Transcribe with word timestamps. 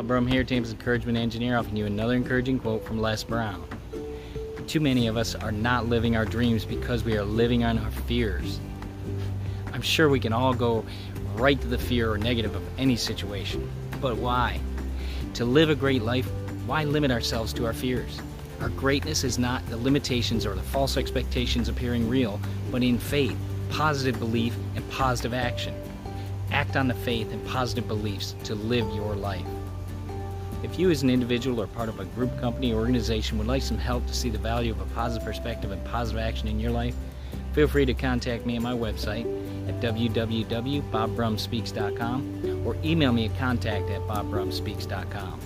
Bob 0.00 0.08
Brum 0.08 0.26
here, 0.26 0.44
Thames 0.44 0.70
Encouragement 0.70 1.18
Engineer, 1.18 1.58
offering 1.58 1.76
you 1.76 1.84
another 1.84 2.14
encouraging 2.14 2.58
quote 2.58 2.82
from 2.82 3.02
Les 3.02 3.22
Brown. 3.22 3.62
Too 4.66 4.80
many 4.80 5.08
of 5.08 5.18
us 5.18 5.34
are 5.34 5.52
not 5.52 5.90
living 5.90 6.16
our 6.16 6.24
dreams 6.24 6.64
because 6.64 7.04
we 7.04 7.18
are 7.18 7.22
living 7.22 7.64
on 7.64 7.76
our 7.76 7.90
fears. 7.90 8.60
I'm 9.74 9.82
sure 9.82 10.08
we 10.08 10.18
can 10.18 10.32
all 10.32 10.54
go 10.54 10.86
right 11.34 11.60
to 11.60 11.66
the 11.66 11.76
fear 11.76 12.10
or 12.10 12.16
negative 12.16 12.54
of 12.54 12.62
any 12.78 12.96
situation. 12.96 13.70
But 14.00 14.16
why? 14.16 14.58
To 15.34 15.44
live 15.44 15.68
a 15.68 15.74
great 15.74 16.00
life, 16.00 16.30
why 16.64 16.84
limit 16.84 17.10
ourselves 17.10 17.52
to 17.52 17.66
our 17.66 17.74
fears? 17.74 18.22
Our 18.62 18.70
greatness 18.70 19.22
is 19.22 19.38
not 19.38 19.66
the 19.66 19.76
limitations 19.76 20.46
or 20.46 20.54
the 20.54 20.62
false 20.62 20.96
expectations 20.96 21.68
appearing 21.68 22.08
real, 22.08 22.40
but 22.70 22.82
in 22.82 22.98
faith, 22.98 23.36
positive 23.68 24.18
belief, 24.18 24.56
and 24.76 24.90
positive 24.90 25.34
action. 25.34 25.74
Act 26.52 26.74
on 26.74 26.88
the 26.88 26.94
faith 26.94 27.30
and 27.32 27.46
positive 27.46 27.86
beliefs 27.86 28.34
to 28.44 28.54
live 28.54 28.88
your 28.94 29.14
life. 29.14 29.44
If 30.62 30.78
you, 30.78 30.90
as 30.90 31.02
an 31.02 31.10
individual 31.10 31.60
or 31.60 31.66
part 31.66 31.88
of 31.88 32.00
a 32.00 32.04
group, 32.04 32.38
company, 32.38 32.72
or 32.72 32.80
organization, 32.80 33.38
would 33.38 33.46
like 33.46 33.62
some 33.62 33.78
help 33.78 34.06
to 34.06 34.14
see 34.14 34.28
the 34.28 34.38
value 34.38 34.72
of 34.72 34.80
a 34.80 34.86
positive 34.86 35.26
perspective 35.26 35.70
and 35.70 35.82
positive 35.86 36.20
action 36.20 36.48
in 36.48 36.60
your 36.60 36.70
life, 36.70 36.94
feel 37.52 37.66
free 37.66 37.86
to 37.86 37.94
contact 37.94 38.44
me 38.44 38.56
at 38.56 38.62
my 38.62 38.72
website 38.72 39.24
at 39.68 39.80
www.bobbrumspeaks.com 39.80 42.66
or 42.66 42.76
email 42.84 43.12
me 43.12 43.26
at 43.26 43.38
contact 43.38 43.90
at 43.90 44.00
bobbrumspeaks.com. 44.02 45.40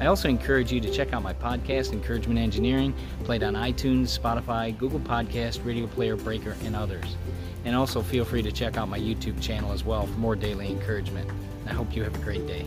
I 0.00 0.06
also 0.06 0.28
encourage 0.28 0.72
you 0.72 0.80
to 0.80 0.90
check 0.90 1.12
out 1.12 1.22
my 1.22 1.34
podcast, 1.34 1.92
Encouragement 1.92 2.38
Engineering, 2.38 2.94
played 3.24 3.42
on 3.42 3.54
iTunes, 3.54 4.18
Spotify, 4.18 4.76
Google 4.76 5.00
Podcast, 5.00 5.64
Radio 5.64 5.86
Player, 5.86 6.16
Breaker, 6.16 6.56
and 6.64 6.74
others. 6.74 7.16
And 7.64 7.76
also 7.76 8.02
feel 8.02 8.24
free 8.24 8.42
to 8.42 8.52
check 8.52 8.76
out 8.76 8.88
my 8.88 8.98
YouTube 8.98 9.40
channel 9.40 9.72
as 9.72 9.84
well 9.84 10.06
for 10.06 10.18
more 10.18 10.36
daily 10.36 10.70
encouragement. 10.70 11.30
I 11.66 11.72
hope 11.72 11.94
you 11.94 12.02
have 12.04 12.14
a 12.14 12.24
great 12.24 12.46
day. 12.46 12.66